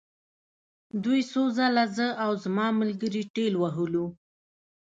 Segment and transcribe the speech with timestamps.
[1.03, 4.05] دوی څو ځله زه او زما ملګري ټېل وهلو